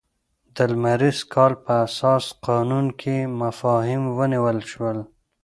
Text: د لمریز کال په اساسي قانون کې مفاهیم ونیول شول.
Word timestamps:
د 0.55 0.57
لمریز 0.71 1.19
کال 1.33 1.53
په 1.63 1.71
اساسي 1.85 2.29
قانون 2.47 2.85
کې 2.99 3.15
مفاهیم 3.41 4.03
ونیول 4.17 4.59
شول. 4.71 4.97